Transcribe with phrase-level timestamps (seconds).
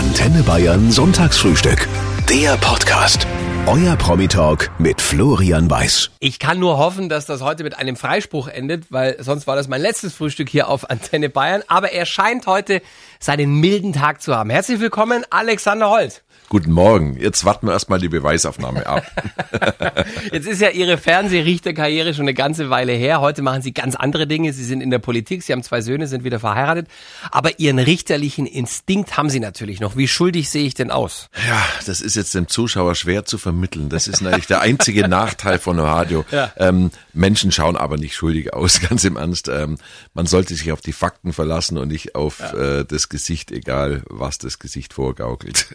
[0.00, 1.86] Antenne Bayern Sonntagsfrühstück.
[2.26, 3.26] Der Podcast.
[3.66, 6.10] Euer Promi-Talk mit Florian Weiß.
[6.20, 9.68] Ich kann nur hoffen, dass das heute mit einem Freispruch endet, weil sonst war das
[9.68, 11.62] mein letztes Frühstück hier auf Antenne Bayern.
[11.68, 12.80] Aber er scheint heute
[13.18, 14.48] seinen milden Tag zu haben.
[14.48, 16.22] Herzlich willkommen, Alexander Holt.
[16.52, 17.16] Guten Morgen.
[17.16, 19.04] Jetzt warten wir erstmal die Beweisaufnahme ab.
[20.32, 23.20] Jetzt ist ja Ihre Fernsehrichterkarriere schon eine ganze Weile her.
[23.20, 24.52] Heute machen Sie ganz andere Dinge.
[24.52, 26.88] Sie sind in der Politik, Sie haben zwei Söhne, sind wieder verheiratet.
[27.30, 29.96] Aber Ihren richterlichen Instinkt haben Sie natürlich noch.
[29.96, 31.30] Wie schuldig sehe ich denn aus?
[31.48, 33.88] Ja, das ist jetzt dem Zuschauer schwer zu vermitteln.
[33.88, 36.24] Das ist natürlich der einzige Nachteil von Radio.
[36.40, 36.52] Ja.
[36.56, 39.48] Ähm, Menschen schauen aber nicht schuldig aus, ganz im Ernst.
[39.48, 39.78] Ähm,
[40.14, 44.38] man sollte sich auf die Fakten verlassen und nicht auf äh, das Gesicht, egal was
[44.38, 45.66] das Gesicht vorgaukelt.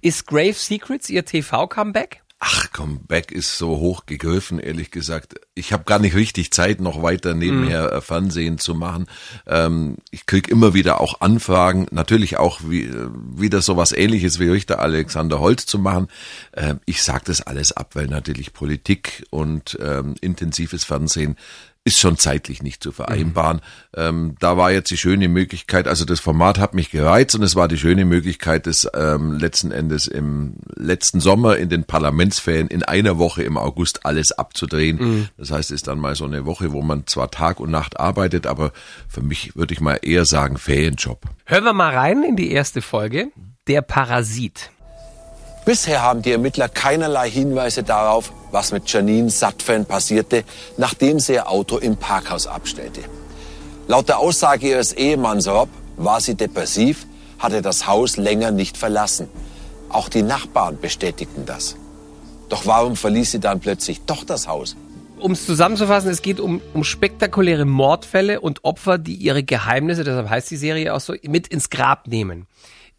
[0.00, 2.22] Ist Grave Secrets Ihr TV-Comeback?
[2.40, 5.34] Ach, Comeback ist so hoch gegriffen, ehrlich gesagt.
[5.54, 9.06] Ich habe gar nicht richtig Zeit, noch weiter nebenher äh, Fernsehen zu machen.
[9.44, 14.48] Ähm, ich krieg immer wieder auch Anfragen, natürlich auch wie, äh, wieder sowas ähnliches wie
[14.48, 16.06] Richter Alexander Holz zu machen.
[16.54, 21.36] Ähm, ich sage das alles ab, weil natürlich Politik und ähm, intensives Fernsehen
[21.88, 23.62] ist schon zeitlich nicht zu vereinbaren.
[23.96, 27.56] Ähm, da war jetzt die schöne Möglichkeit, also das Format hat mich gereizt und es
[27.56, 32.82] war die schöne Möglichkeit, das ähm, letzten Endes im letzten Sommer in den Parlamentsferien in
[32.82, 35.30] einer Woche im August alles abzudrehen.
[35.38, 37.98] Das heißt, es ist dann mal so eine Woche, wo man zwar Tag und Nacht
[37.98, 38.72] arbeitet, aber
[39.08, 41.22] für mich würde ich mal eher sagen Ferienjob.
[41.46, 43.28] Hören wir mal rein in die erste Folge.
[43.66, 44.70] Der Parasit.
[45.64, 50.44] Bisher haben die Ermittler keinerlei Hinweise darauf, was mit Janine Satfen passierte,
[50.76, 53.02] nachdem sie ihr Auto im Parkhaus abstellte.
[53.86, 57.06] Laut der Aussage ihres Ehemanns Rob war sie depressiv,
[57.38, 59.28] hatte das Haus länger nicht verlassen.
[59.88, 61.76] Auch die Nachbarn bestätigten das.
[62.48, 64.76] Doch warum verließ sie dann plötzlich doch das Haus?
[65.18, 70.28] Um es zusammenzufassen, es geht um, um spektakuläre Mordfälle und Opfer, die ihre Geheimnisse, deshalb
[70.28, 72.46] heißt die Serie auch so, mit ins Grab nehmen.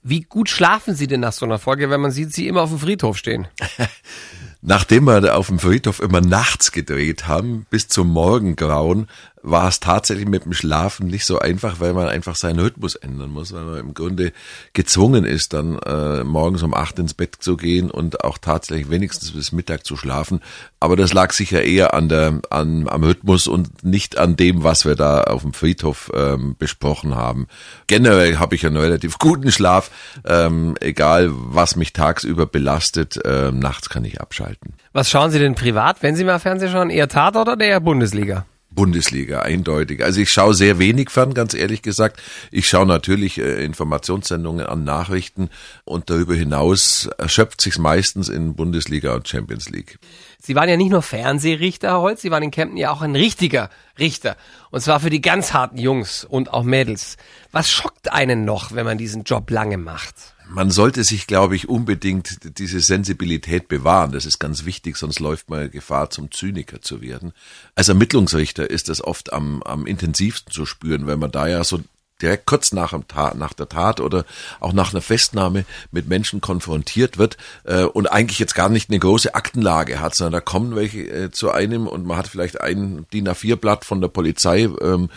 [0.01, 2.69] Wie gut schlafen Sie denn nach so einer Folge, wenn man sieht, Sie immer auf
[2.69, 3.47] dem Friedhof stehen?
[4.61, 9.07] Nachdem wir auf dem Friedhof immer nachts gedreht haben, bis zum Morgengrauen,
[9.41, 13.29] war es tatsächlich mit dem Schlafen nicht so einfach, weil man einfach seinen Rhythmus ändern
[13.29, 14.33] muss, weil man im Grunde
[14.73, 19.31] gezwungen ist, dann äh, morgens um acht ins Bett zu gehen und auch tatsächlich wenigstens
[19.31, 20.41] bis Mittag zu schlafen.
[20.79, 24.85] Aber das lag sicher eher an der, an, am Rhythmus und nicht an dem, was
[24.85, 27.47] wir da auf dem Friedhof ähm, besprochen haben.
[27.87, 29.91] Generell habe ich einen relativ guten Schlaf,
[30.25, 34.73] ähm, egal was mich tagsüber belastet, äh, nachts kann ich abschalten.
[34.91, 36.89] Was schauen Sie denn privat, wenn Sie mal Fernsehen schauen?
[36.89, 38.45] Eher Tatort oder eher Bundesliga?
[38.71, 40.03] Bundesliga, eindeutig.
[40.03, 42.21] Also ich schaue sehr wenig fern, ganz ehrlich gesagt.
[42.51, 45.49] Ich schaue natürlich äh, Informationssendungen an, Nachrichten
[45.85, 49.97] und darüber hinaus erschöpft sich's meistens in Bundesliga und Champions League.
[50.41, 53.15] Sie waren ja nicht nur Fernsehrichter, Herr Holz, Sie waren in Kempten ja auch ein
[53.15, 53.69] richtiger
[53.99, 54.37] Richter.
[54.71, 57.17] Und zwar für die ganz harten Jungs und auch Mädels.
[57.51, 60.15] Was schockt einen noch, wenn man diesen Job lange macht?
[60.51, 64.11] Man sollte sich, glaube ich, unbedingt diese Sensibilität bewahren.
[64.11, 67.33] Das ist ganz wichtig, sonst läuft man Gefahr, zum Zyniker zu werden.
[67.75, 71.81] Als Ermittlungsrichter ist das oft am, am intensivsten zu spüren, weil man da ja so
[72.21, 74.25] direkt kurz nach, dem Tat, nach der Tat oder
[74.59, 78.99] auch nach einer Festnahme mit Menschen konfrontiert wird äh, und eigentlich jetzt gar nicht eine
[78.99, 83.05] große Aktenlage hat, sondern da kommen welche äh, zu einem und man hat vielleicht ein
[83.13, 85.09] DIN A4-Blatt von der Polizei ähm,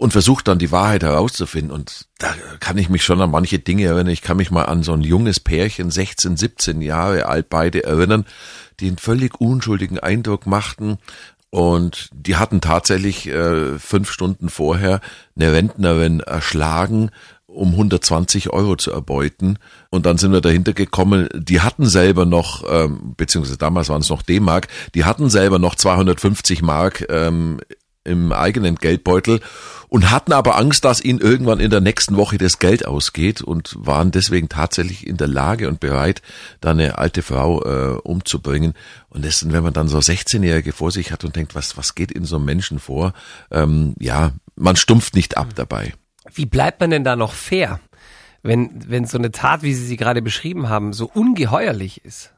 [0.00, 1.70] und versucht dann die Wahrheit herauszufinden.
[1.70, 4.08] Und da kann ich mich schon an manche Dinge erinnern.
[4.08, 8.24] Ich kann mich mal an so ein junges Pärchen, 16, 17 Jahre alt beide erinnern,
[8.80, 10.96] die einen völlig unschuldigen Eindruck machten.
[11.50, 15.00] Und die hatten tatsächlich äh, fünf Stunden vorher
[15.34, 17.10] eine Rentnerin erschlagen,
[17.46, 19.58] um 120 Euro zu erbeuten.
[19.90, 24.08] Und dann sind wir dahinter gekommen, die hatten selber noch, ähm, beziehungsweise damals waren es
[24.08, 27.58] noch D-Mark, die hatten selber noch 250 Mark ähm,
[28.04, 29.40] im eigenen Geldbeutel
[29.88, 33.74] und hatten aber Angst, dass ihnen irgendwann in der nächsten Woche das Geld ausgeht und
[33.78, 36.22] waren deswegen tatsächlich in der Lage und bereit,
[36.60, 38.74] da eine alte Frau äh, umzubringen.
[39.10, 42.10] Und das, wenn man dann so 16-Jährige vor sich hat und denkt, was, was geht
[42.10, 43.12] in so einem Menschen vor?
[43.50, 45.92] Ähm, ja, man stumpft nicht ab dabei.
[46.32, 47.80] Wie bleibt man denn da noch fair,
[48.42, 52.32] wenn, wenn so eine Tat, wie Sie sie gerade beschrieben haben, so ungeheuerlich ist?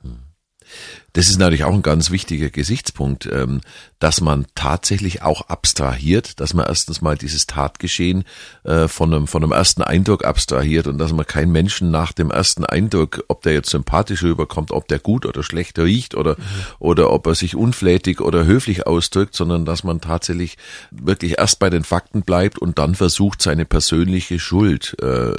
[1.15, 3.61] Das ist natürlich auch ein ganz wichtiger Gesichtspunkt, ähm,
[3.99, 8.25] dass man tatsächlich auch abstrahiert, dass man erstens mal dieses Tatgeschehen
[8.65, 12.31] äh, von einem, von einem ersten Eindruck abstrahiert und dass man keinen Menschen nach dem
[12.31, 16.37] ersten Eindruck, ob der jetzt sympathisch rüberkommt, ob der gut oder schlecht riecht oder,
[16.79, 20.57] oder ob er sich unflätig oder höflich ausdrückt, sondern dass man tatsächlich
[20.91, 25.35] wirklich erst bei den Fakten bleibt und dann versucht, seine persönliche Schuld äh,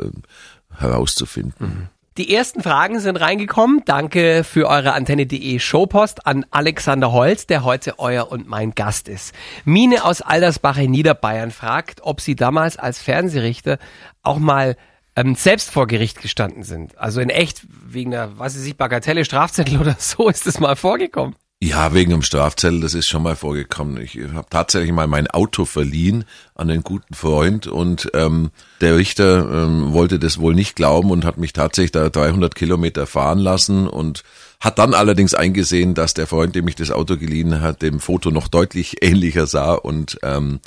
[0.78, 1.68] herauszufinden.
[1.68, 2.03] Mhm.
[2.18, 3.82] Die ersten Fragen sind reingekommen.
[3.86, 9.34] Danke für eure Antenne.de Showpost an Alexander Holz, der heute euer und mein Gast ist.
[9.66, 13.80] Mine aus Aldersbach in Niederbayern fragt, ob sie damals als Fernsehrichter
[14.22, 14.78] auch mal
[15.16, 17.00] ähm, selbst vor Gericht gestanden sind.
[17.00, 21.36] Also in echt wegen einer, weiß ich Bagatelle, Strafzettel oder so ist es mal vorgekommen.
[21.66, 23.96] Ja, wegen einem Strafzettel, das ist schon mal vorgekommen.
[23.96, 26.26] Ich habe tatsächlich mal mein Auto verliehen
[26.56, 28.52] an einen guten Freund und ähm,
[28.82, 33.08] der Richter ähm, wollte das wohl nicht glauben und hat mich tatsächlich da 300 Kilometer
[33.08, 34.26] fahren lassen und
[34.60, 38.30] hat dann allerdings eingesehen, dass der Freund, dem ich das Auto geliehen hat, dem Foto
[38.30, 40.60] noch deutlich ähnlicher sah und ähm,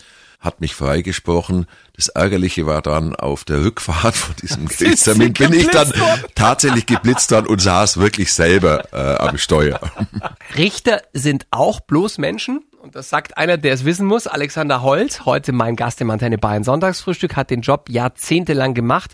[0.46, 1.66] hat mich freigesprochen.
[1.94, 5.92] Das Ärgerliche war dann, auf der Rückfahrt von diesem Gerichtstermin bin ich dann
[6.34, 9.80] tatsächlich geblitzt worden und saß wirklich selber äh, am Steuer.
[10.56, 12.64] Richter sind auch bloß Menschen.
[12.78, 14.28] Und das sagt einer, der es wissen muss.
[14.28, 19.12] Alexander Holt, heute mein Gast im Antenne Bayern Sonntagsfrühstück, hat den Job jahrzehntelang gemacht.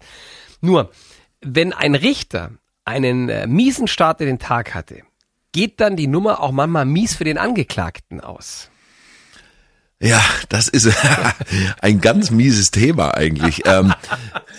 [0.60, 0.90] Nur,
[1.40, 2.50] wenn ein Richter
[2.84, 5.02] einen äh, miesen Start in den Tag hatte,
[5.52, 8.71] geht dann die Nummer auch manchmal mies für den Angeklagten aus.
[10.02, 10.88] Ja, das ist
[11.80, 13.62] ein ganz mieses Thema eigentlich.
[13.66, 13.94] Ähm,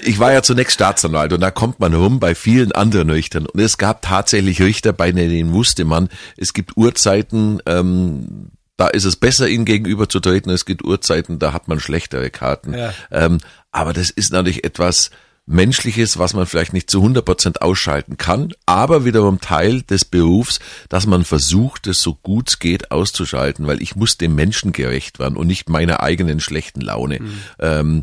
[0.01, 3.45] ich war ja zunächst Staatsanwalt und da kommt man rum bei vielen anderen Richtern.
[3.45, 9.03] Und es gab tatsächlich Richter, bei denen wusste man, es gibt Uhrzeiten, ähm, da ist
[9.03, 10.49] es besser, ihnen gegenüber zu treten.
[10.49, 12.73] Es gibt Uhrzeiten, da hat man schlechtere Karten.
[12.73, 12.93] Ja.
[13.11, 13.39] Ähm,
[13.71, 15.11] aber das ist natürlich etwas,
[15.45, 20.59] Menschliches, was man vielleicht nicht zu 100 Prozent ausschalten kann, aber wiederum Teil des Berufs,
[20.87, 25.19] dass man versucht, es so gut es geht auszuschalten, weil ich muss dem Menschen gerecht
[25.19, 27.19] werden und nicht meiner eigenen schlechten Laune.
[27.19, 27.39] Mhm.
[27.59, 28.01] Ähm,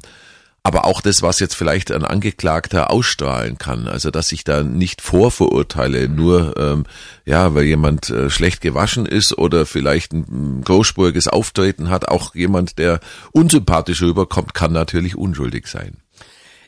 [0.63, 5.01] aber auch das, was jetzt vielleicht ein Angeklagter ausstrahlen kann, also dass ich da nicht
[5.01, 6.85] vorverurteile, nur ähm,
[7.25, 12.79] ja, weil jemand äh, schlecht gewaschen ist oder vielleicht ein großspuriges Auftreten hat, auch jemand,
[12.79, 13.01] der
[13.33, 15.97] unsympathisch rüberkommt, kann natürlich unschuldig sein.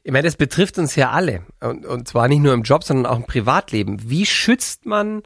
[0.05, 1.47] Ich meine, das betrifft uns ja alle.
[1.61, 4.11] Und, und zwar nicht nur im Job, sondern auch im Privatleben.
[4.11, 5.23] Wie schützt man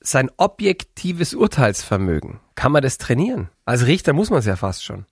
[0.00, 2.40] sein objektives Urteilsvermögen?
[2.54, 3.50] Kann man das trainieren?
[3.64, 5.04] Als Richter muss man es ja fast schon.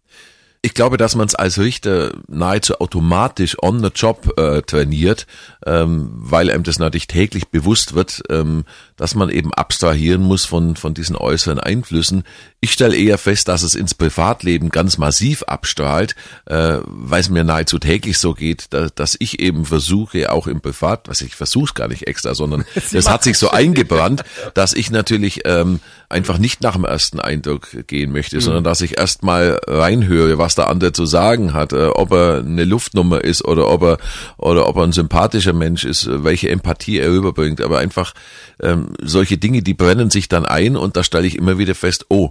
[0.60, 5.26] Ich glaube, dass man es als Richter nahezu automatisch on the job äh, trainiert,
[5.64, 8.64] ähm, weil einem das natürlich täglich bewusst wird, ähm,
[8.96, 12.24] dass man eben abstrahieren muss von, von diesen äußeren Einflüssen.
[12.60, 16.16] Ich stelle eher fest, dass es ins Privatleben ganz massiv abstrahlt,
[16.46, 20.60] äh, weil es mir nahezu täglich so geht, da, dass ich eben versuche, auch im
[20.60, 24.90] Privat, was ich versuche gar nicht extra, sondern das hat sich so eingebrannt, dass ich
[24.90, 25.78] natürlich ähm,
[26.08, 28.40] einfach nicht nach dem ersten Eindruck gehen möchte, mhm.
[28.40, 32.64] sondern dass ich erstmal reinhöre, was der andere zu sagen hat, äh, ob er eine
[32.64, 33.98] Luftnummer ist oder ob er
[34.38, 38.14] oder ob er ein sympathischer Mensch ist, welche Empathie er rüberbringt, aber einfach
[38.60, 42.06] ähm, solche Dinge, die brennen sich dann ein und da stelle ich immer wieder fest,
[42.08, 42.30] oh,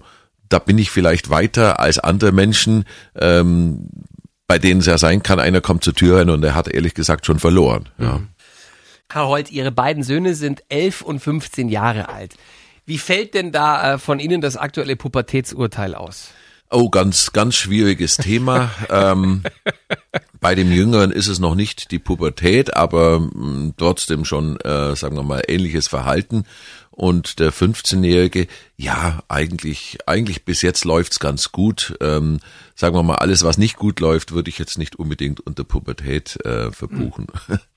[0.50, 2.86] da bin ich vielleicht weiter als andere Menschen,
[3.16, 3.90] ähm,
[4.48, 6.94] bei denen es ja sein kann, einer kommt zur Tür rein und er hat ehrlich
[6.94, 7.90] gesagt schon verloren.
[8.00, 8.22] Ja.
[9.12, 12.36] Herr Holt, Ihre beiden Söhne sind elf und 15 Jahre alt.
[12.88, 16.30] Wie fällt denn da äh, von Ihnen das aktuelle Pubertätsurteil aus?
[16.70, 18.72] Oh, ganz, ganz schwieriges Thema.
[18.90, 19.44] ähm,
[20.40, 24.96] bei dem Jüngeren ist es noch nicht die Pubertät, aber mh, mm, trotzdem schon, äh,
[24.96, 26.46] sagen wir mal, ähnliches Verhalten.
[26.92, 28.48] Und der 15-Jährige,
[28.78, 31.94] ja, eigentlich, eigentlich bis jetzt läuft's ganz gut.
[32.00, 32.40] Ähm,
[32.74, 36.44] sagen wir mal, alles, was nicht gut läuft, würde ich jetzt nicht unbedingt unter Pubertät
[36.46, 37.28] äh, verbuchen.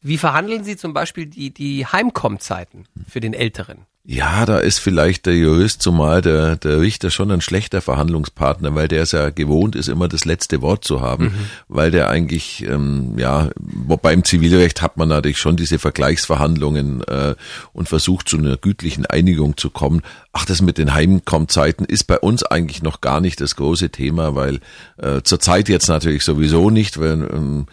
[0.03, 3.87] Wie verhandeln Sie zum Beispiel die, die Heimkommzeiten für den Älteren?
[4.13, 8.89] Ja, da ist vielleicht der Jurist, zumal der, der Richter schon ein schlechter Verhandlungspartner, weil
[8.89, 11.35] der es ja gewohnt ist, immer das letzte Wort zu haben, mhm.
[11.69, 17.37] weil der eigentlich, ähm, ja, wobei im Zivilrecht hat man natürlich schon diese Vergleichsverhandlungen äh,
[17.73, 20.03] und versucht zu einer gütlichen Einigung zu kommen.
[20.33, 24.35] Ach, das mit den Heimkommzeiten ist bei uns eigentlich noch gar nicht das große Thema,
[24.35, 24.59] weil
[24.97, 27.67] äh, zurzeit jetzt natürlich sowieso nicht, weil ähm,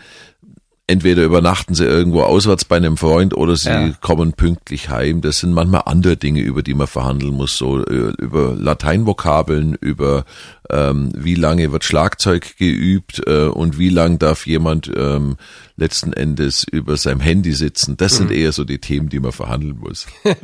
[0.88, 3.92] entweder übernachten sie irgendwo auswärts bei einem Freund oder sie ja.
[4.00, 5.20] kommen pünktlich heim.
[5.20, 10.24] Das sind manchmal andere Dinge, über die man verhandeln muss, so äh, über Lateinvokabeln, über
[10.70, 15.36] ähm, wie lange wird Schlagzeug geübt äh, und wie lang darf jemand ähm,
[15.76, 17.98] letzten Endes über seinem Handy sitzen.
[17.98, 18.38] Das sind mhm.
[18.38, 20.08] eher so die Themen, die man verhandeln muss.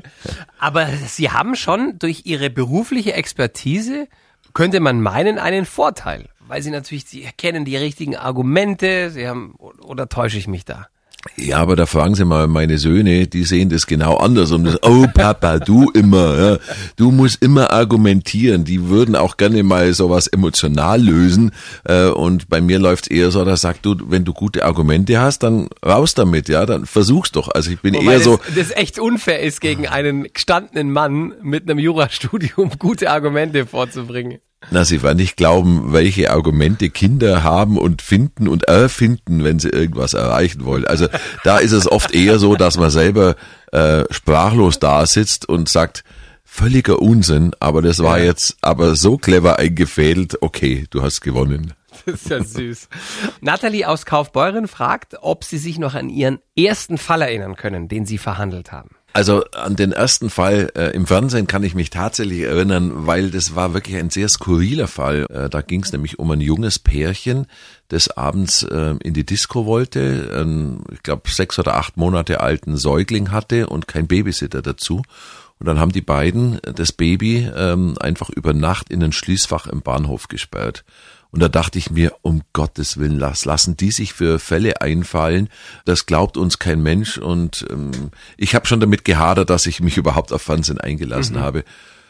[0.60, 4.08] Aber Sie haben schon durch Ihre berufliche Expertise
[4.54, 9.56] könnte man meinen, einen Vorteil weil sie natürlich, sie kennen die richtigen Argumente, sie haben,
[9.56, 10.88] oder täusche ich mich da?
[11.38, 14.84] Ja, aber da fragen Sie mal meine Söhne, die sehen das genau anders und das,
[14.84, 16.58] oh Papa, du immer, ja,
[16.98, 18.66] du musst immer argumentieren.
[18.66, 21.52] Die würden auch gerne mal sowas emotional lösen
[21.86, 25.44] äh, und bei mir läuft's eher so, da sagt du, wenn du gute Argumente hast,
[25.44, 27.48] dann raus damit, ja, dann versuch's doch.
[27.48, 31.34] Also ich bin Wobei eher so, das, das echt unfair ist gegen einen gestandenen Mann
[31.42, 34.40] mit einem Jurastudium gute Argumente vorzubringen.
[34.72, 39.70] Na, Sie werden nicht glauben, welche Argumente Kinder haben und finden und erfinden, wenn sie
[39.70, 40.86] irgendwas erreichen wollen.
[40.86, 41.08] Also
[41.44, 43.36] da ist es oft eher so, dass man selber
[43.72, 46.04] äh, sprachlos da sitzt und sagt,
[46.44, 48.26] völliger Unsinn, aber das war ja.
[48.26, 51.74] jetzt aber so clever eingefädelt, okay, du hast gewonnen.
[52.06, 52.90] Das ist ja süß.
[53.42, 58.06] Nathalie aus Kaufbeuren fragt, ob Sie sich noch an Ihren ersten Fall erinnern können, den
[58.06, 58.90] Sie verhandelt haben.
[59.16, 63.54] Also an den ersten Fall äh, im Fernsehen kann ich mich tatsächlich erinnern, weil das
[63.56, 65.28] war wirklich ein sehr skurriler Fall.
[65.30, 67.46] Äh, da ging es nämlich um ein junges Pärchen,
[67.90, 72.76] das abends äh, in die Disco wollte, einen, ich glaube sechs oder acht Monate alten
[72.76, 75.04] Säugling hatte und kein Babysitter dazu.
[75.60, 79.84] Und dann haben die beiden das Baby ähm, einfach über Nacht in ein Schließfach im
[79.84, 80.84] Bahnhof gesperrt.
[81.34, 85.50] Und da dachte ich mir, um Gottes Willen, lass, lassen die sich für Fälle einfallen.
[85.84, 87.18] Das glaubt uns kein Mensch.
[87.18, 91.42] Und ähm, ich habe schon damit gehadert, dass ich mich überhaupt auf Fernsehen eingelassen mhm.
[91.42, 91.64] habe.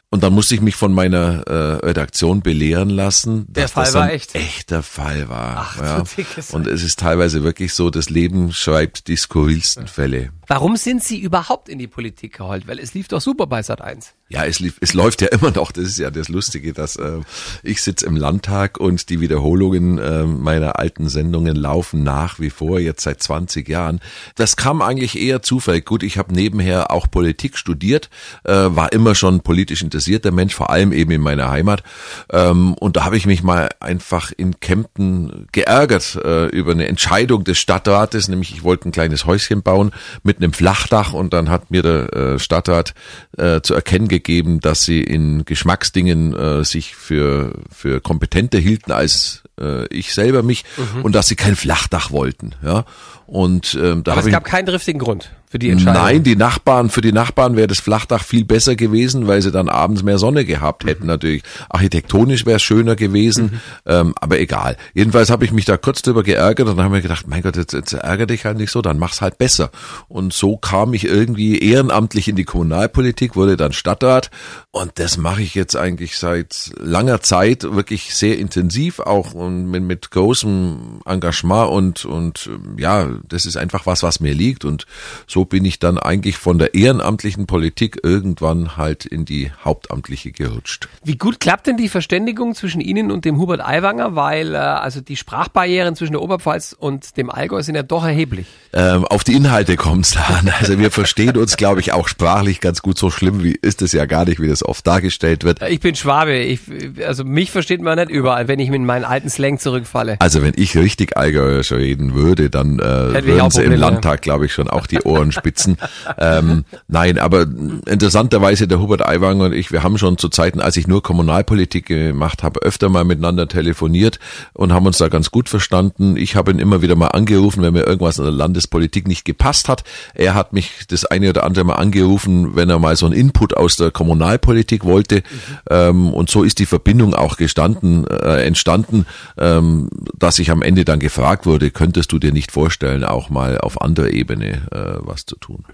[0.10, 3.96] Und dann musste ich mich von meiner äh, Redaktion belehren lassen, dass Der Fall das
[3.96, 4.36] ein echt.
[4.36, 5.56] echter Fall war.
[5.58, 6.04] Ach, ja.
[6.52, 10.32] Und es ist teilweise wirklich so, das Leben schreibt die skurrilsten Fälle.
[10.48, 12.68] Warum sind Sie überhaupt in die Politik geholt?
[12.68, 14.14] Weil es lief doch super bei Sat 1.
[14.34, 15.72] Ja, es, lief, es läuft ja immer noch.
[15.72, 17.20] Das ist ja das Lustige, dass äh,
[17.62, 22.80] ich sitze im Landtag und die Wiederholungen äh, meiner alten Sendungen laufen nach wie vor,
[22.80, 24.00] jetzt seit 20 Jahren.
[24.34, 25.86] Das kam eigentlich eher zufällig.
[25.86, 28.10] Gut, ich habe nebenher auch Politik studiert,
[28.44, 31.84] äh, war immer schon politisch interessierter Mensch, vor allem eben in meiner Heimat.
[32.32, 37.44] Ähm, und da habe ich mich mal einfach in Kempten geärgert äh, über eine Entscheidung
[37.44, 39.92] des Stadtrates, nämlich ich wollte ein kleines Häuschen bauen
[40.24, 42.96] mit einem Flachdach und dann hat mir der äh, Stadtrat
[43.38, 44.23] äh, zu erkennen gegeben,
[44.60, 50.64] dass sie in Geschmacksdingen äh, sich für, für kompetenter hielten als äh, ich selber mich
[50.78, 51.04] mhm.
[51.04, 52.54] und dass sie kein Flachdach wollten.
[52.64, 52.86] Ja.
[53.26, 56.02] Und ähm, da Aber es gab keinen driftigen Grund für die Entscheidung.
[56.02, 59.70] Nein, die Nachbarn, für die Nachbarn wäre das Flachdach viel besser gewesen, weil sie dann
[59.70, 61.04] abends mehr Sonne gehabt hätten.
[61.04, 61.10] Mhm.
[61.10, 63.60] Natürlich architektonisch wäre es schöner gewesen, mhm.
[63.86, 64.78] ähm, aber egal.
[64.96, 67.56] Jedenfalls habe ich mich da kurz drüber geärgert und dann habe mir gedacht, mein Gott,
[67.56, 69.70] jetzt, jetzt ärgere dich halt nicht so, dann mach's halt besser.
[70.08, 74.32] Und so kam ich irgendwie ehrenamtlich in die Kommunalpolitik, wurde dann Stadtrat
[74.72, 79.84] und das mache ich jetzt eigentlich seit langer Zeit wirklich sehr intensiv, auch und mit,
[79.84, 84.86] mit großem Engagement und und ja, das ist einfach was, was mir liegt und
[85.28, 90.88] so bin ich dann eigentlich von der ehrenamtlichen Politik irgendwann halt in die hauptamtliche gerutscht.
[91.04, 94.16] Wie gut klappt denn die Verständigung zwischen Ihnen und dem Hubert Aiwanger?
[94.16, 98.48] Weil äh, also die Sprachbarrieren zwischen der Oberpfalz und dem Allgäu sind ja doch erheblich.
[98.74, 100.52] Ähm, auf die Inhalte kommt es an.
[100.60, 102.98] Also wir verstehen uns, glaube ich, auch sprachlich ganz gut.
[102.98, 105.62] So schlimm wie ist es ja gar nicht, wie das oft dargestellt wird.
[105.62, 106.38] Ich bin Schwabe.
[106.38, 106.62] Ich,
[107.06, 110.18] also mich versteht man nicht überall, wenn ich mit meinen alten Slang zurückfalle.
[110.20, 114.54] Also wenn ich richtig Allgäuerisch reden würde, dann äh, würden sie im Landtag, glaube ich,
[114.54, 115.78] schon auch die Ohren Spitzen.
[116.18, 117.48] ähm, nein, aber
[117.88, 121.88] interessanterweise der Hubert Aiwanger und ich, wir haben schon zu Zeiten, als ich nur Kommunalpolitik
[121.88, 124.20] gemacht habe, öfter mal miteinander telefoniert
[124.54, 126.16] und haben uns da ganz gut verstanden.
[126.16, 129.70] Ich habe ihn immer wieder mal angerufen, wenn mir irgendwas in der Landespolitik nicht gepasst
[129.70, 129.84] hat.
[130.14, 133.56] Er hat mich das eine oder andere Mal angerufen, wenn er mal so einen Input
[133.56, 135.18] aus der Kommunalpolitik wollte.
[135.18, 135.22] Mhm.
[135.70, 139.06] Ähm, und so ist die Verbindung auch gestanden, äh, entstanden,
[139.38, 143.58] ähm, dass ich am Ende dann gefragt wurde, könntest du dir nicht vorstellen, auch mal
[143.58, 145.66] auf anderer Ebene äh, was zu tun.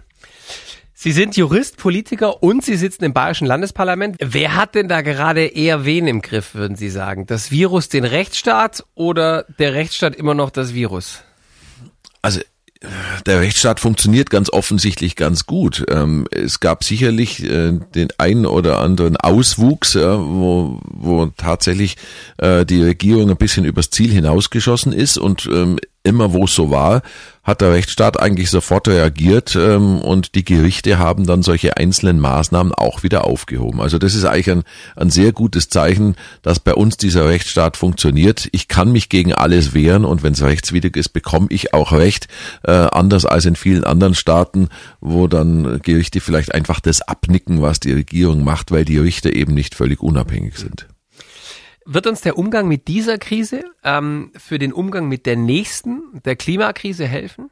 [1.02, 4.18] Sie sind Jurist, Politiker und Sie sitzen im Bayerischen Landesparlament.
[4.20, 7.26] Wer hat denn da gerade eher wen im Griff, würden Sie sagen?
[7.26, 11.24] Das Virus den Rechtsstaat oder der Rechtsstaat immer noch das Virus?
[12.22, 12.42] Also
[13.26, 15.86] der Rechtsstaat funktioniert ganz offensichtlich ganz gut.
[15.90, 21.98] Ähm, es gab sicherlich äh, den einen oder anderen Auswuchs, wo, wo tatsächlich
[22.38, 25.78] äh, die Regierung ein bisschen übers Ziel hinausgeschossen ist und ähm,
[26.10, 27.04] immer wo es so war,
[27.44, 32.74] hat der Rechtsstaat eigentlich sofort reagiert ähm, und die Gerichte haben dann solche einzelnen Maßnahmen
[32.74, 33.80] auch wieder aufgehoben.
[33.80, 34.64] Also das ist eigentlich ein,
[34.96, 38.50] ein sehr gutes Zeichen, dass bei uns dieser Rechtsstaat funktioniert.
[38.52, 42.28] Ich kann mich gegen alles wehren und wenn es rechtswidrig ist, bekomme ich auch Recht,
[42.64, 47.80] äh, anders als in vielen anderen Staaten, wo dann Gerichte vielleicht einfach das abnicken, was
[47.80, 50.89] die Regierung macht, weil die Richter eben nicht völlig unabhängig sind.
[51.86, 56.36] Wird uns der Umgang mit dieser Krise ähm, für den Umgang mit der nächsten, der
[56.36, 57.50] Klimakrise helfen?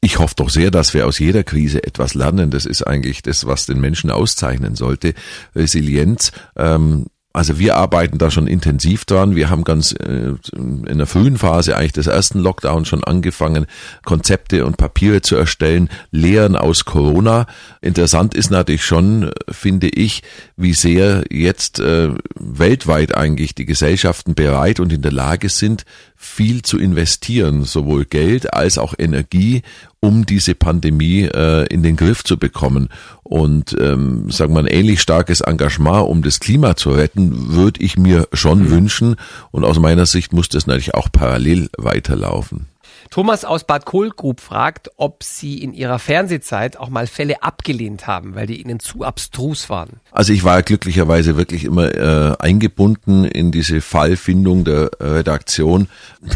[0.00, 2.50] Ich hoffe doch sehr, dass wir aus jeder Krise etwas lernen.
[2.50, 5.14] Das ist eigentlich das, was den Menschen auszeichnen sollte.
[5.54, 6.32] Resilienz.
[6.56, 9.34] Ähm, also wir arbeiten da schon intensiv dran.
[9.34, 13.66] Wir haben ganz äh, in der frühen Phase eigentlich des ersten Lockdowns schon angefangen,
[14.04, 17.46] Konzepte und Papiere zu erstellen, Lehren aus Corona.
[17.80, 20.22] Interessant ist natürlich schon, finde ich,
[20.56, 25.84] wie sehr jetzt äh, weltweit eigentlich die Gesellschaften bereit und in der Lage sind,
[26.22, 29.62] viel zu investieren, sowohl Geld als auch Energie,
[29.98, 32.88] um diese Pandemie äh, in den Griff zu bekommen.
[33.24, 37.98] Und ähm, sagen wir ein ähnlich starkes Engagement, um das Klima zu retten, würde ich
[37.98, 38.70] mir schon mhm.
[38.70, 39.16] wünschen.
[39.50, 42.66] Und aus meiner Sicht muss das natürlich auch parallel weiterlaufen.
[43.12, 48.34] Thomas aus Bad Kohlgrub fragt, ob Sie in Ihrer Fernsehzeit auch mal Fälle abgelehnt haben,
[48.34, 50.00] weil die Ihnen zu abstrus waren.
[50.12, 55.88] Also ich war glücklicherweise wirklich immer äh, eingebunden in diese Fallfindung der äh, Redaktion.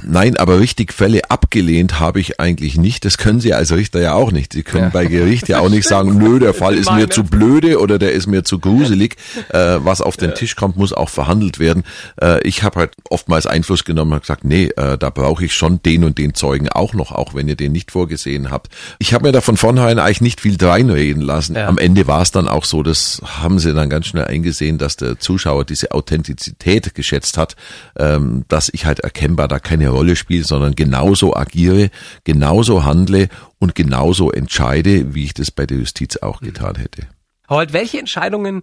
[0.04, 3.06] Nein, aber richtig Fälle abgelehnt habe ich eigentlich nicht.
[3.06, 4.52] Das können Sie als Richter ja auch nicht.
[4.52, 4.90] Sie können ja.
[4.90, 8.12] bei Gericht ja auch nicht sagen, nö, der Fall ist mir zu blöde oder der
[8.12, 9.16] ist mir zu gruselig.
[9.48, 11.84] Äh, was auf den Tisch kommt, muss auch verhandelt werden.
[12.20, 15.82] Äh, ich habe halt oftmals Einfluss genommen und gesagt, nee, äh, da brauche ich schon
[15.82, 18.74] den und den Zeugen auch noch, auch wenn ihr den nicht vorgesehen habt.
[18.98, 21.56] Ich habe mir da von vornherein eigentlich nicht viel dreinreden lassen.
[21.56, 21.68] Ja.
[21.68, 24.96] Am Ende war es dann auch so, das haben sie dann ganz schnell eingesehen, dass
[24.96, 27.56] der Zuschauer diese Authentizität geschätzt hat,
[27.98, 31.90] ähm, dass ich halt erkennbar da keine Rolle spiele, sondern genauso agiere,
[32.24, 37.06] genauso handle und genauso entscheide, wie ich das bei der Justiz auch getan hätte.
[37.48, 38.62] Holt, welche Entscheidungen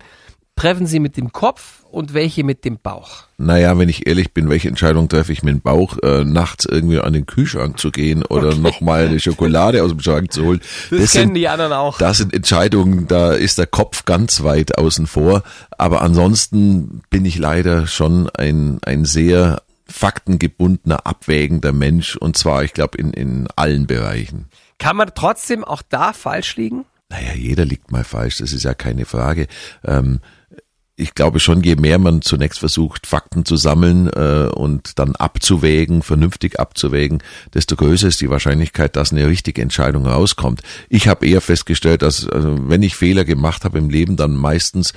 [0.56, 3.24] treffen Sie mit dem Kopf und welche mit dem Bauch?
[3.38, 7.00] Naja, wenn ich ehrlich bin, welche Entscheidung treffe ich mit dem Bauch, äh, nachts irgendwie
[7.00, 8.60] an den Kühlschrank zu gehen oder okay.
[8.60, 10.62] nochmal eine Schokolade aus dem Schrank zu holen?
[10.90, 11.98] Das, das kennen sind, die anderen auch.
[11.98, 15.44] Das sind Entscheidungen, da ist der Kopf ganz weit außen vor.
[15.78, 22.74] Aber ansonsten bin ich leider schon ein, ein sehr faktengebundener, abwägender Mensch und zwar, ich
[22.74, 24.48] glaube, in, in allen Bereichen.
[24.80, 26.86] Kann man trotzdem auch da falsch liegen?
[27.10, 29.48] Naja, jeder liegt mal falsch, das ist ja keine Frage.
[29.86, 30.20] Ähm,
[30.96, 36.04] ich glaube schon, je mehr man zunächst versucht, Fakten zu sammeln äh, und dann abzuwägen,
[36.04, 37.24] vernünftig abzuwägen,
[37.54, 40.62] desto größer ist die Wahrscheinlichkeit, dass eine richtige Entscheidung rauskommt.
[40.90, 44.92] Ich habe eher festgestellt, dass also, wenn ich Fehler gemacht habe im Leben, dann meistens,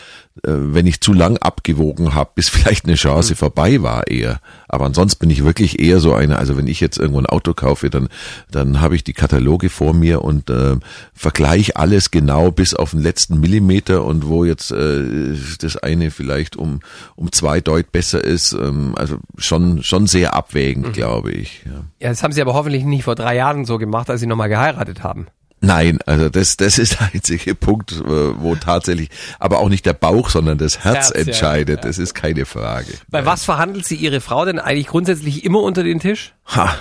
[0.45, 3.37] äh, wenn ich zu lang abgewogen habe, bis vielleicht eine Chance mhm.
[3.39, 4.41] vorbei war eher.
[4.69, 7.55] Aber ansonsten bin ich wirklich eher so einer, also wenn ich jetzt irgendwo ein Auto
[7.55, 8.09] kaufe, dann,
[8.51, 10.77] dann habe ich die Kataloge vor mir und äh,
[11.15, 16.57] vergleiche alles genau bis auf den letzten Millimeter und wo jetzt äh, das eine vielleicht
[16.57, 16.81] um,
[17.15, 18.53] um zwei Deut besser ist.
[18.53, 20.93] Ähm, also schon, schon sehr abwägend, mhm.
[20.93, 21.63] glaube ich.
[21.65, 21.85] Ja.
[22.01, 24.49] ja, das haben Sie aber hoffentlich nicht vor drei Jahren so gemacht, als Sie nochmal
[24.49, 25.29] geheiratet haben.
[25.61, 29.95] Nein, also das, das ist der einzige Punkt, äh, wo tatsächlich, aber auch nicht der
[29.95, 31.79] Bauch, sondern das Herz, Herz entscheidet.
[31.79, 31.89] Ja, ja.
[31.89, 32.93] Das ist keine Frage.
[33.09, 33.27] Bei Nein.
[33.27, 36.35] was verhandelt sie Ihre Frau denn eigentlich grundsätzlich immer unter den Tisch?
[36.55, 36.75] Ha,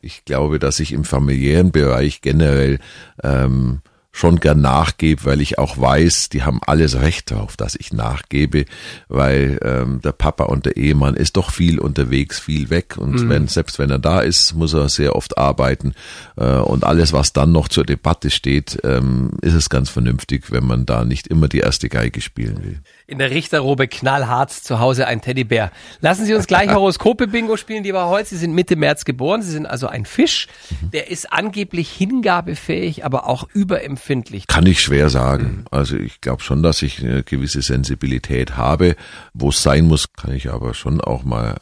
[0.00, 2.80] ich glaube, dass ich im familiären Bereich generell
[3.22, 3.80] ähm,
[4.16, 8.64] schon gern nachgebe, weil ich auch weiß, die haben alles Recht darauf, dass ich nachgebe,
[9.08, 13.28] weil ähm, der Papa und der Ehemann ist doch viel unterwegs, viel weg und mhm.
[13.28, 15.92] wenn selbst wenn er da ist, muss er sehr oft arbeiten
[16.36, 20.66] äh, und alles, was dann noch zur Debatte steht, ähm, ist es ganz vernünftig, wenn
[20.66, 25.06] man da nicht immer die erste Geige spielen will in der Richterrobe knallhart zu Hause
[25.06, 25.70] ein Teddybär.
[26.00, 28.30] Lassen Sie uns gleich Horoskope-Bingo spielen, lieber Holz.
[28.30, 29.42] Sie sind Mitte März geboren.
[29.42, 30.48] Sie sind also ein Fisch.
[30.92, 34.46] Der ist angeblich hingabefähig, aber auch überempfindlich.
[34.48, 35.64] Kann ich schwer sagen.
[35.70, 38.96] Also ich glaube schon, dass ich eine gewisse Sensibilität habe.
[39.34, 41.56] Wo es sein muss, kann ich aber schon auch mal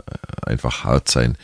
[0.46, 1.36] äh, einfach hart sein.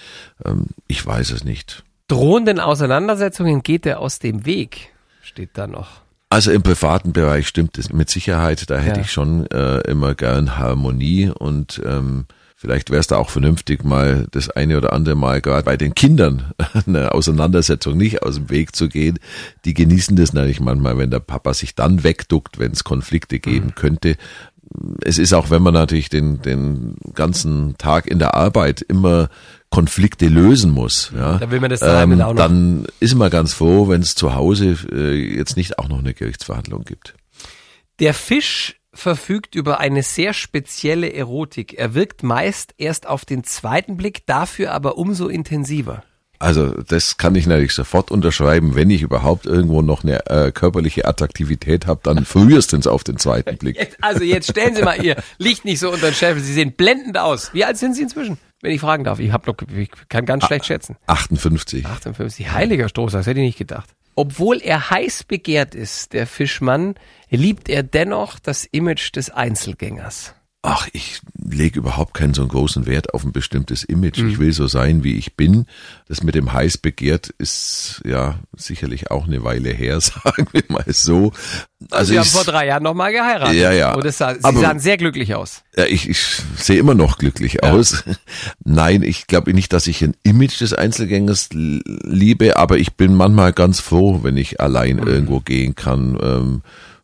[0.45, 1.85] Ähm, ich weiß es nicht.
[2.09, 4.89] Drohenden Auseinandersetzungen geht er aus dem Weg,
[5.23, 6.01] steht da noch.
[6.33, 8.71] Also im privaten Bereich stimmt es mit Sicherheit.
[8.71, 9.05] Da hätte ja.
[9.05, 14.29] ich schon äh, immer gern Harmonie und ähm, vielleicht wäre es da auch vernünftig, mal
[14.31, 16.53] das eine oder andere Mal gerade bei den Kindern
[16.87, 19.19] eine Auseinandersetzung nicht aus dem Weg zu gehen.
[19.65, 23.67] Die genießen das natürlich manchmal, wenn der Papa sich dann wegduckt, wenn es Konflikte geben
[23.67, 23.75] mhm.
[23.75, 24.17] könnte.
[25.03, 29.31] Es ist auch, wenn man natürlich den, den ganzen Tag in der Arbeit immer
[29.71, 34.03] Konflikte lösen muss, ja, dann, will man das ähm, dann ist man ganz froh, wenn
[34.03, 37.15] es zu Hause äh, jetzt nicht auch noch eine Gerichtsverhandlung gibt.
[38.01, 41.75] Der Fisch verfügt über eine sehr spezielle Erotik.
[41.75, 46.03] Er wirkt meist erst auf den zweiten Blick, dafür aber umso intensiver.
[46.41, 48.75] Also das kann ich natürlich sofort unterschreiben.
[48.75, 53.59] Wenn ich überhaupt irgendwo noch eine äh, körperliche Attraktivität habe, dann frühestens auf den zweiten
[53.59, 53.77] Blick.
[53.77, 56.43] Jetzt, also jetzt stellen Sie mal Ihr Licht nicht so unter den Scheffel.
[56.43, 57.53] Sie sehen blendend aus.
[57.53, 58.39] Wie alt sind Sie inzwischen?
[58.61, 59.19] Wenn ich fragen darf.
[59.19, 60.97] Ich, hab noch, ich kann ganz schlecht schätzen.
[61.07, 61.87] 58.
[61.87, 62.53] 58.
[62.53, 63.89] Heiliger Stoß, das hätte ich nicht gedacht.
[64.17, 66.95] Obwohl er heiß begehrt ist, der Fischmann,
[67.31, 70.35] liebt er dennoch das Image des Einzelgängers.
[70.63, 74.19] Ach, ich lege überhaupt keinen so großen Wert auf ein bestimmtes Image.
[74.19, 74.29] Mhm.
[74.29, 75.65] Ich will so sein, wie ich bin.
[76.07, 80.85] Das mit dem heiß begehrt ist ja sicherlich auch eine Weile her, sagen wir mal
[80.89, 81.33] so.
[81.91, 83.57] Also Sie haben vor drei Jahren nochmal geheiratet.
[83.57, 83.95] Ja, ja.
[83.95, 85.63] Und sah, Sie Aber, sahen sehr glücklich aus.
[85.77, 86.21] Ja, ich, ich
[86.57, 87.71] sehe immer noch glücklich ja.
[87.73, 88.05] aus.
[88.65, 93.55] Nein, ich glaube nicht, dass ich ein Image des Einzelgängers liebe, aber ich bin manchmal
[93.55, 95.07] ganz froh, wenn ich allein mhm.
[95.07, 96.19] irgendwo gehen kann.
[96.23, 96.63] Ähm,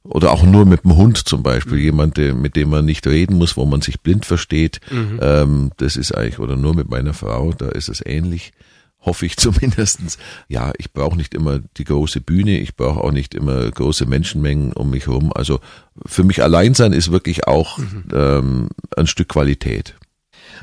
[0.09, 3.37] oder auch nur mit dem Hund zum Beispiel, jemand, der, mit dem man nicht reden
[3.37, 4.81] muss, wo man sich blind versteht.
[4.91, 5.19] Mhm.
[5.21, 8.53] Ähm, das ist eigentlich, oder nur mit meiner Frau, da ist es ähnlich,
[9.01, 10.19] hoffe ich zumindestens.
[10.49, 14.73] Ja, ich brauche nicht immer die große Bühne, ich brauche auch nicht immer große Menschenmengen
[14.73, 15.33] um mich herum.
[15.35, 15.61] Also
[16.05, 18.05] für mich allein sein ist wirklich auch mhm.
[18.13, 19.95] ähm, ein Stück Qualität.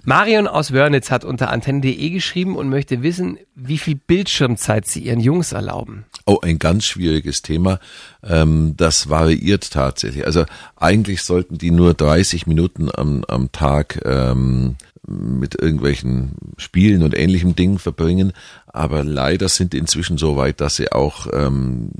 [0.03, 5.19] Marion aus Wörnitz hat unter antenne.de geschrieben und möchte wissen, wie viel Bildschirmzeit sie ihren
[5.19, 6.05] Jungs erlauben.
[6.25, 7.79] Oh, ein ganz schwieriges Thema.
[8.23, 10.25] Ähm, das variiert tatsächlich.
[10.25, 17.17] Also eigentlich sollten die nur 30 Minuten am, am Tag ähm, mit irgendwelchen Spielen und
[17.17, 18.31] ähnlichen Dingen verbringen.
[18.73, 21.91] Aber leider sind die inzwischen so weit, dass sie auch ähm,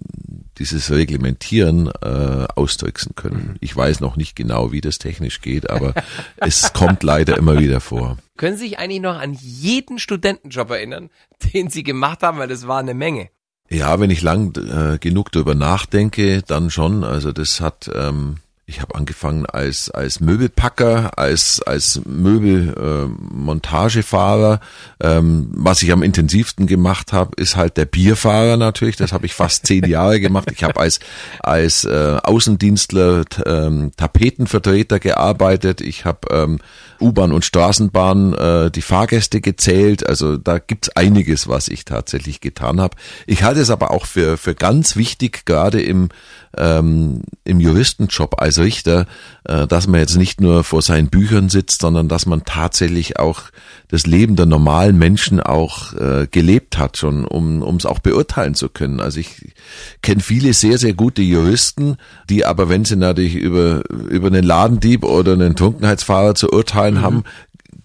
[0.58, 3.58] dieses Reglementieren äh, austricksen können.
[3.62, 5.94] Ich weiß noch nicht genau, wie das technisch geht, aber
[6.38, 8.18] es kommt leider immer wieder vor.
[8.38, 11.12] Können Sie sich eigentlich noch an jeden Studentenjob erinnern,
[11.54, 13.30] den Sie gemacht haben, weil das war eine Menge?
[13.70, 17.04] Ja, wenn ich lang äh, genug darüber nachdenke, dann schon.
[17.04, 24.62] Also das hat ähm, ich habe angefangen als als Möbelpacker, als als Möbelmontagefahrer.
[25.00, 28.96] Äh, ähm, was ich am intensivsten gemacht habe, ist halt der Bierfahrer natürlich.
[28.96, 30.50] Das habe ich fast zehn Jahre gemacht.
[30.52, 31.02] Ich habe als
[31.40, 35.82] als äh, Außendienstler ähm, Tapetenvertreter gearbeitet.
[35.82, 36.60] Ich habe ähm,
[37.02, 40.08] U-Bahn und Straßenbahn äh, die Fahrgäste gezählt.
[40.08, 42.96] Also da gibt's einiges, was ich tatsächlich getan habe.
[43.28, 46.08] Ich halte es aber auch für für ganz wichtig, gerade im
[46.58, 49.06] ähm, im Juristenjob als Richter,
[49.46, 53.44] äh, dass man jetzt nicht nur vor seinen Büchern sitzt, sondern dass man tatsächlich auch
[53.90, 58.70] das Leben der normalen Menschen auch äh, gelebt hat, schon um es auch beurteilen zu
[58.70, 59.00] können.
[59.00, 59.54] Also ich
[60.02, 61.98] kenne viele sehr, sehr gute Juristen,
[62.30, 67.02] die aber, wenn sie natürlich über, über einen Ladendieb oder einen Trunkenheitsfahrer zu urteilen mhm.
[67.02, 67.24] haben,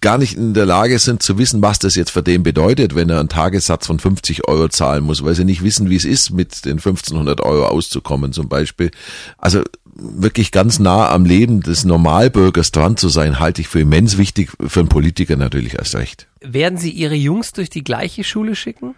[0.00, 3.10] gar nicht in der Lage sind zu wissen, was das jetzt für den bedeutet, wenn
[3.10, 6.30] er einen Tagessatz von 50 Euro zahlen muss, weil sie nicht wissen, wie es ist,
[6.30, 8.90] mit den 1500 Euro auszukommen zum Beispiel.
[9.38, 9.62] Also
[9.98, 14.50] wirklich ganz nah am Leben des Normalbürgers dran zu sein, halte ich für immens wichtig,
[14.66, 16.28] für einen Politiker natürlich erst recht.
[16.40, 18.94] Werden Sie Ihre Jungs durch die gleiche Schule schicken?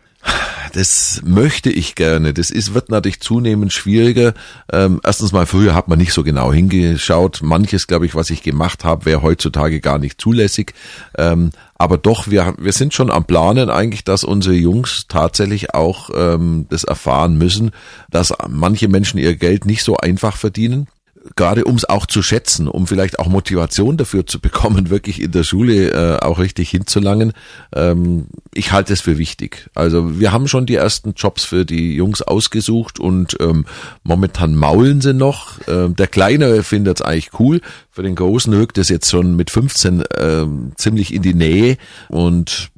[0.73, 2.33] Das möchte ich gerne.
[2.33, 4.35] Das ist, wird natürlich zunehmend schwieriger.
[4.73, 7.41] Ähm, erstens mal, früher hat man nicht so genau hingeschaut.
[7.43, 10.75] Manches, glaube ich, was ich gemacht habe, wäre heutzutage gar nicht zulässig.
[11.19, 16.11] Ähm, aber doch, wir, wir sind schon am Planen eigentlich, dass unsere Jungs tatsächlich auch
[16.15, 17.73] ähm, das erfahren müssen,
[18.11, 20.87] dass manche Menschen ihr Geld nicht so einfach verdienen
[21.37, 25.33] gerade um es auch zu schätzen, um vielleicht auch Motivation dafür zu bekommen, wirklich in
[25.33, 27.33] der Schule äh, auch richtig hinzulangen.
[27.75, 29.71] Ähm, ich halte es für wichtig.
[29.75, 33.67] Also wir haben schon die ersten Jobs für die Jungs ausgesucht und ähm,
[34.03, 35.59] momentan maulen sie noch.
[35.69, 37.61] Ähm, der Kleine findet es eigentlich cool.
[37.91, 41.77] Für den Großen rückt es jetzt schon mit 15 ähm, ziemlich in die Nähe
[42.09, 42.71] und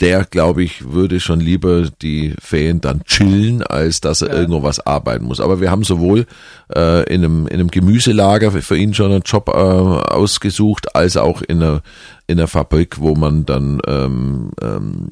[0.00, 4.34] der, glaube ich, würde schon lieber die Ferien dann chillen, als dass er ja.
[4.34, 5.40] irgendwo was arbeiten muss.
[5.40, 6.26] Aber wir haben sowohl
[6.74, 11.42] äh, in, einem, in einem Gemüselager für ihn schon einen Job äh, ausgesucht, als auch
[11.42, 11.82] in einer,
[12.26, 15.08] in einer Fabrik, wo man dann ähm, ähm,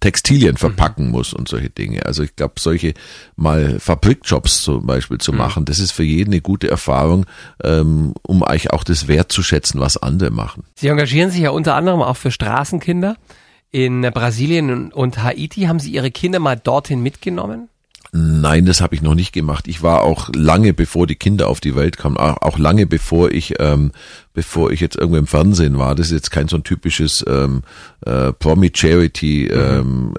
[0.00, 1.12] Textilien verpacken mhm.
[1.12, 2.04] muss und solche Dinge.
[2.06, 2.94] Also ich glaube, solche
[3.36, 5.38] mal Fabrikjobs zum Beispiel zu mhm.
[5.38, 7.26] machen, das ist für jeden eine gute Erfahrung,
[7.62, 10.64] ähm, um eigentlich auch das wertzuschätzen, was andere machen.
[10.74, 13.16] Sie engagieren sich ja unter anderem auch für Straßenkinder
[13.74, 15.62] in Brasilien und Haiti.
[15.62, 17.68] Haben Sie Ihre Kinder mal dorthin mitgenommen?
[18.12, 19.66] Nein, das habe ich noch nicht gemacht.
[19.66, 23.54] Ich war auch lange bevor die Kinder auf die Welt kamen, auch lange bevor ich
[23.58, 23.90] ähm,
[24.34, 25.94] bevor ich jetzt irgendwo im Fernsehen war.
[25.94, 27.62] Das ist jetzt kein so ein typisches ähm,
[28.04, 30.12] äh, Promi-Charity-Ding ähm,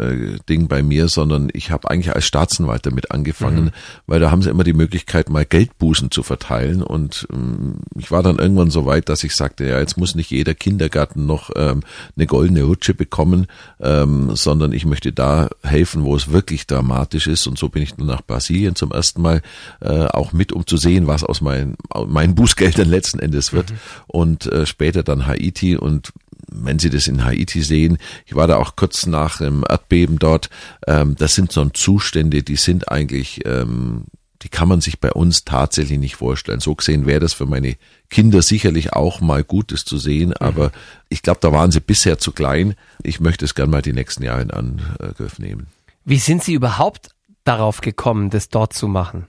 [0.47, 3.71] äh, bei mir, sondern ich habe eigentlich als Staatsanwalt damit angefangen, mhm.
[4.07, 6.81] weil da haben sie immer die Möglichkeit, mal Geldbußen zu verteilen.
[6.81, 10.31] Und ähm, ich war dann irgendwann so weit, dass ich sagte, ja, jetzt muss nicht
[10.31, 11.81] jeder Kindergarten noch ähm,
[12.15, 13.47] eine goldene Rutsche bekommen,
[13.81, 17.47] ähm, sondern ich möchte da helfen, wo es wirklich dramatisch ist.
[17.47, 19.41] Und so bin ich dann nach Brasilien zum ersten Mal
[19.81, 21.75] äh, auch mit, um zu sehen, was aus meinen,
[22.07, 23.71] meinen Bußgeldern letzten Endes wird.
[23.71, 26.11] Mhm und äh, später dann Haiti und
[26.47, 30.49] wenn Sie das in Haiti sehen, ich war da auch kurz nach dem Erdbeben dort,
[30.87, 34.05] ähm, das sind so Zustände, die sind eigentlich, ähm,
[34.41, 36.59] die kann man sich bei uns tatsächlich nicht vorstellen.
[36.59, 37.77] So gesehen wäre das für meine
[38.09, 40.35] Kinder sicherlich auch mal Gutes zu sehen, mhm.
[40.39, 40.71] aber
[41.09, 42.75] ich glaube, da waren sie bisher zu klein.
[43.03, 45.67] Ich möchte es gern mal die nächsten Jahre in Angriff nehmen.
[46.03, 47.09] Wie sind Sie überhaupt
[47.43, 49.27] darauf gekommen, das dort zu machen?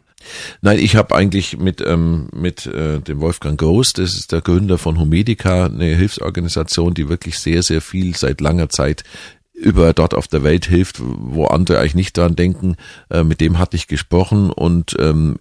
[0.61, 4.79] Nein, ich habe eigentlich mit ähm, mit äh, dem Wolfgang Groß, das ist der Gründer
[4.79, 9.05] von Humedica, eine Hilfsorganisation, die wirklich sehr sehr viel seit langer Zeit
[9.57, 12.77] über dort auf der Welt hilft, wo andere eigentlich nicht dran denken.
[13.09, 15.39] Äh, mit dem hatte ich gesprochen und ähm,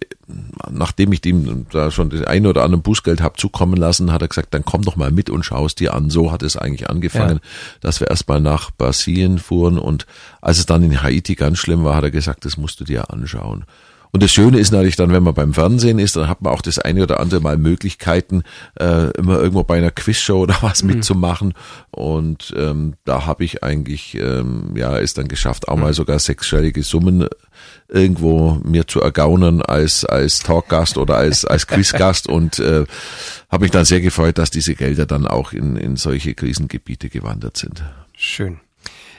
[0.70, 4.28] nachdem ich dem da schon den einen oder anderen Bußgeld habe zukommen lassen, hat er
[4.28, 6.08] gesagt, dann komm doch mal mit und schau es dir an.
[6.08, 7.50] So hat es eigentlich angefangen, ja.
[7.82, 10.06] dass wir erstmal nach Brasilien fuhren und
[10.40, 13.10] als es dann in Haiti ganz schlimm war, hat er gesagt, das musst du dir
[13.10, 13.66] anschauen.
[14.12, 16.62] Und das Schöne ist natürlich dann, wenn man beim Fernsehen ist, dann hat man auch
[16.62, 18.42] das eine oder andere Mal Möglichkeiten,
[18.78, 20.94] äh, immer irgendwo bei einer Quizshow oder was mhm.
[20.94, 21.54] mitzumachen.
[21.90, 25.94] Und ähm, da habe ich eigentlich, ähm, ja, ist dann geschafft, auch mal mhm.
[25.94, 27.26] sogar sechsstellige Summen
[27.88, 32.84] irgendwo mir zu ergaunern als als Talkgast oder als als Quizgast und äh,
[33.48, 37.56] habe mich dann sehr gefreut, dass diese Gelder dann auch in in solche Krisengebiete gewandert
[37.56, 37.82] sind.
[38.16, 38.60] Schön.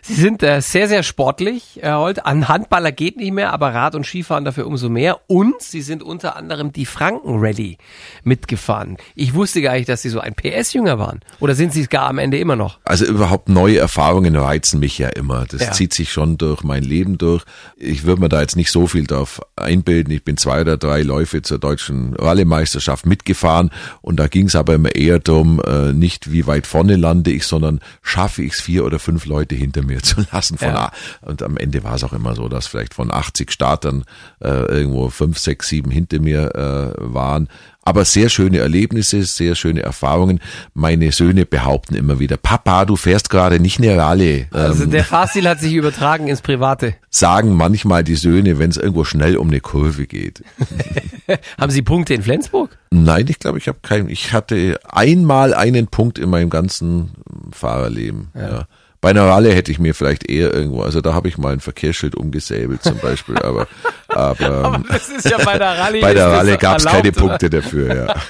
[0.08, 2.26] Sie sind äh, sehr, sehr sportlich, Herr Holt.
[2.26, 5.20] An Handballer geht nicht mehr, aber Rad- und Skifahren dafür umso mehr.
[5.28, 7.78] Und Sie sind unter anderem die Franken-Rallye
[8.24, 8.96] mitgefahren.
[9.16, 11.20] Ich wusste gar nicht, dass Sie so ein PS-Jünger waren.
[11.42, 12.80] Oder sind Sie es gar am Ende immer noch?
[12.86, 15.46] Also überhaupt neue Erfahrungen reizen mich ja immer.
[15.46, 15.72] Das Ja.
[15.74, 17.44] zieht sich schon durch mein Leben durch.
[17.76, 20.14] Ich würde mir da jetzt nicht so viel drauf einbilden.
[20.14, 24.76] Ich bin zwei oder drei Läufe zur deutschen Rallye-Meisterschaft mitgefahren und da ging es aber
[24.76, 28.86] immer eher darum, äh, nicht wie weit vorne lande ich, sondern schaffe ich es vier
[28.86, 30.58] oder fünf Leute hinter mir zu lassen.
[30.58, 30.76] Von Ja.
[30.88, 34.04] A- Und am Ende war es auch immer so, dass vielleicht von 80 Startern
[34.44, 37.48] äh, irgendwo fünf, sechs, sieben hinter mir äh, waren.
[37.84, 40.42] Aber sehr schöne Erlebnisse, sehr schöne Erfahrungen.
[40.74, 44.48] Meine Söhne behaupten immer wieder, Papa, du fährst gerade nicht eine Rallye.
[44.52, 46.96] Also Ähm, der Fahrstil hat sich übertragen ins Private.
[47.10, 50.44] sagen manchmal die Söhne, wenn es irgendwo schnell um eine Kurve geht.
[51.58, 52.78] Haben Sie Punkte in Flensburg?
[52.92, 54.10] Nein, ich glaube, ich habe keinen.
[54.10, 57.12] Ich hatte einmal einen Punkt in meinem ganzen
[57.52, 58.30] Fahrerleben.
[58.36, 58.66] Ja.
[59.00, 61.60] Bei einer Rallye hätte ich mir vielleicht eher irgendwo, also da habe ich mal ein
[61.60, 63.68] Verkehrsschild umgesäbelt zum Beispiel, aber,
[64.18, 66.02] aber, ähm, das ist ja bei der Rallye.
[66.02, 67.12] bei der Rallye gab es keine?
[67.12, 67.96] Punkte dafür.
[67.96, 68.16] Ja.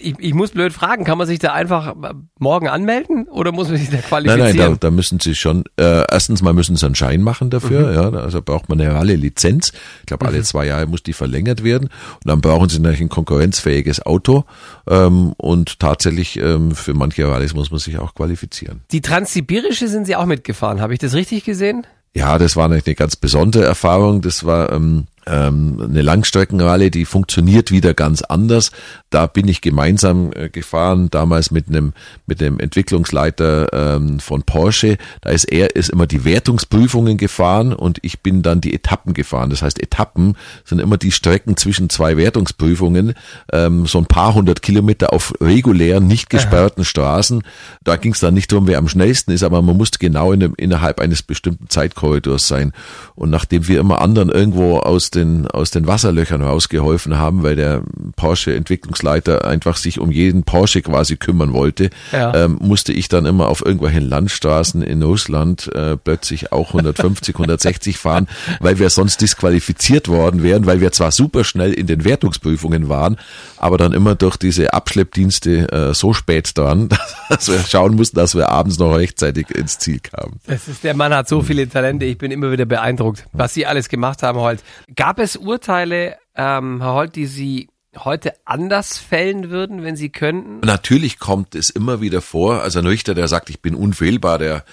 [0.00, 1.94] Ich, ich muss blöd fragen, kann man sich da einfach
[2.38, 4.56] morgen anmelden oder muss man sich da Nein, qualifizieren?
[4.56, 7.92] nein, da, da müssen Sie schon, äh, erstens mal müssen Sie einen Schein machen dafür,
[7.92, 9.72] ja, also braucht man eine Rallye-Lizenz.
[10.00, 11.84] Ich glaube, alle zwei Jahre muss die verlängert werden.
[11.84, 14.44] Und dann brauchen Sie natürlich ein konkurrenzfähiges Auto
[14.88, 18.82] ähm, und tatsächlich ähm, für manche Rallyes muss man sich auch qualifizieren.
[18.92, 21.86] Die Transsibirische sind Sie auch mitgefahren, habe ich das richtig gesehen?
[22.14, 24.22] Ja, das war natürlich eine ganz besondere Erfahrung.
[24.22, 28.70] Das war ähm, ähm, eine Langstreckenrallye, die funktioniert wieder ganz anders.
[29.10, 31.92] Da bin ich gemeinsam äh, gefahren, damals mit einem
[32.26, 34.98] mit dem Entwicklungsleiter ähm, von Porsche.
[35.20, 39.50] Da ist er ist immer die Wertungsprüfungen gefahren und ich bin dann die Etappen gefahren.
[39.50, 43.14] Das heißt, Etappen sind immer die Strecken zwischen zwei Wertungsprüfungen,
[43.52, 47.42] ähm, so ein paar hundert Kilometer auf regulären, nicht gesperrten Straßen.
[47.82, 50.42] Da ging es dann nicht darum, wer am schnellsten ist, aber man musste genau in
[50.42, 52.72] einem, innerhalb eines bestimmten Zeitkorridors sein.
[53.14, 57.82] Und nachdem wir immer anderen irgendwo aus den, aus den Wasserlöchern rausgeholfen haben, weil der
[58.16, 62.34] Porsche-Entwicklungsleiter einfach sich um jeden Porsche quasi kümmern wollte, Ja.
[62.34, 67.98] ähm, musste ich dann immer auf irgendwelchen Landstraßen in Russland äh, plötzlich auch 150, 160
[67.98, 68.28] fahren,
[68.60, 73.16] weil wir sonst disqualifiziert worden wären, weil wir zwar super schnell in den Wertungsprüfungen waren,
[73.56, 76.88] aber dann immer durch diese Abschleppdienste äh, so spät dran,
[77.28, 80.40] dass wir schauen mussten, dass wir abends noch rechtzeitig ins Ziel kamen.
[80.46, 83.66] Das ist, der Mann hat so viele Talente, ich bin immer wieder beeindruckt, was Sie
[83.66, 84.60] alles gemacht haben, Holt.
[85.04, 90.60] Gab es Urteile, ähm, Herr Holt, die Sie heute anders fällen würden, wenn Sie könnten?
[90.60, 94.64] Natürlich kommt es immer wieder vor, also ein Richter, der sagt, ich bin unfehlbar, der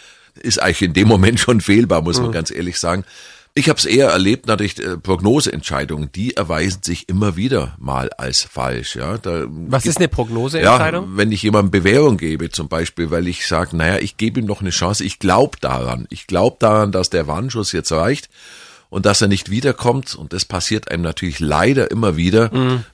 [0.41, 3.04] ist eigentlich in dem Moment schon fehlbar, muss man ganz ehrlich sagen.
[3.56, 8.41] Ich habe es eher erlebt, natürlich äh, Prognoseentscheidungen, die erweisen sich immer wieder mal als
[8.41, 8.96] falsch.
[8.96, 11.10] Ja, da Was gibt- ist eine Prognoseentscheidung?
[11.12, 14.46] Ja, wenn ich jemandem Bewährung gebe, zum Beispiel, weil ich sage, naja, ich gebe ihm
[14.46, 16.08] noch eine Chance, ich glaube daran.
[16.10, 18.30] Ich glaube daran, dass der Warnschuss jetzt reicht
[18.92, 20.14] und dass er nicht wiederkommt.
[20.14, 22.52] Und das passiert einem natürlich leider immer wieder,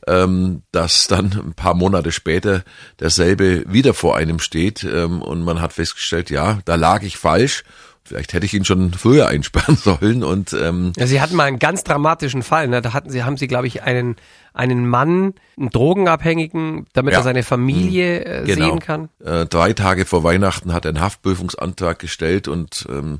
[0.07, 2.63] ähm, dass dann ein paar Monate später
[3.01, 7.63] derselbe wieder vor einem steht ähm, und man hat festgestellt, ja, da lag ich falsch.
[8.05, 11.59] Vielleicht hätte ich ihn schon früher einsperren sollen und ähm, Ja, Sie hatten mal einen
[11.59, 12.69] ganz dramatischen Fall.
[12.69, 12.81] Ne?
[12.81, 14.15] Da hatten Sie, haben Sie, glaube ich, einen
[14.53, 17.19] einen Mann, einen Drogenabhängigen, damit Ja.
[17.19, 18.69] er seine Familie äh, Genau.
[18.69, 19.09] sehen kann.
[19.23, 23.19] Äh, drei Tage vor Weihnachten hat er einen Haftprüfungsantrag gestellt und ähm,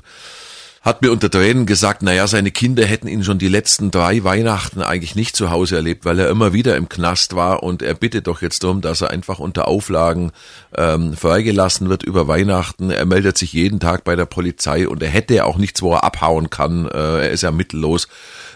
[0.82, 4.80] hat mir unter Tränen gesagt, naja, seine Kinder hätten ihn schon die letzten drei Weihnachten
[4.80, 8.26] eigentlich nicht zu Hause erlebt, weil er immer wieder im Knast war und er bittet
[8.26, 10.32] doch jetzt darum, dass er einfach unter Auflagen
[10.76, 12.90] ähm, freigelassen wird über Weihnachten.
[12.90, 15.94] Er meldet sich jeden Tag bei der Polizei und er hätte ja auch nichts, wo
[15.94, 16.86] er abhauen kann.
[16.86, 18.08] Äh, er ist ja mittellos,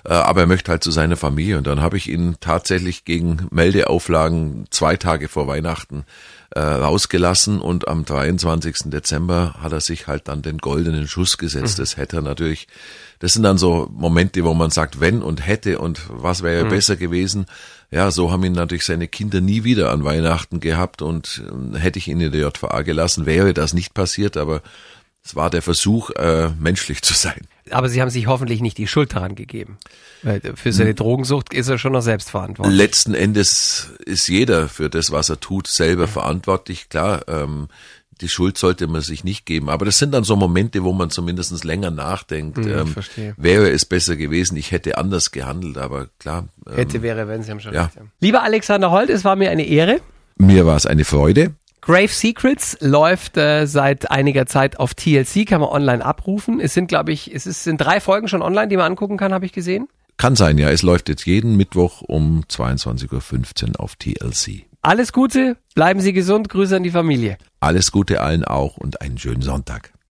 [0.04, 1.58] äh, aber er möchte halt zu seiner Familie.
[1.58, 6.04] Und dann habe ich ihn tatsächlich gegen Meldeauflagen zwei Tage vor Weihnachten
[6.54, 8.90] äh, rausgelassen und am 23.
[8.90, 11.78] Dezember hat er sich halt dann den goldenen Schuss gesetzt.
[11.78, 12.68] Das hätte er natürlich,
[13.18, 16.96] das sind dann so Momente, wo man sagt, wenn und hätte und was wäre besser
[16.96, 17.46] gewesen.
[17.90, 21.42] Ja, so haben ihn natürlich seine Kinder nie wieder an Weihnachten gehabt und
[21.74, 24.62] äh, hätte ich ihn in der JVA gelassen, wäre das nicht passiert, aber
[25.24, 27.46] es war der Versuch, äh, menschlich zu sein.
[27.70, 29.78] Aber Sie haben sich hoffentlich nicht die Schuld daran gegeben.
[30.22, 32.76] Weil für seine Drogensucht ist er schon noch selbst verantwortlich.
[32.76, 36.88] Letzten Endes ist jeder für das, was er tut, selber verantwortlich.
[36.88, 37.68] Klar, ähm,
[38.20, 39.68] die Schuld sollte man sich nicht geben.
[39.68, 42.58] Aber das sind dann so Momente, wo man zumindest länger nachdenkt.
[42.58, 43.34] ähm, verstehe.
[43.36, 45.78] wäre es besser gewesen, ich hätte anders gehandelt.
[45.78, 47.84] Aber klar, ähm, Hätte, wäre, wenn, Sie haben schon ja.
[47.84, 47.96] recht.
[47.96, 48.02] Ja.
[48.20, 50.00] Lieber Alexander Holt, es war mir eine Ehre.
[50.36, 51.54] mir war es eine Freude.
[51.82, 56.60] Grave Secrets läuft äh, seit einiger Zeit auf TLC, kann man online abrufen.
[56.60, 59.34] Es sind, glaube ich, es ist, sind drei Folgen schon online, die man angucken kann,
[59.34, 59.88] habe ich gesehen.
[60.16, 60.70] Kann sein, ja.
[60.70, 64.64] Es läuft jetzt jeden Mittwoch um 22.15 Uhr auf TLC.
[64.80, 67.36] Alles Gute, bleiben Sie gesund, Grüße an die Familie.
[67.58, 69.92] Alles Gute allen auch und einen schönen Sonntag.